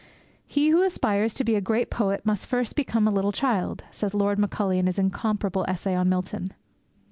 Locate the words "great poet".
1.61-2.25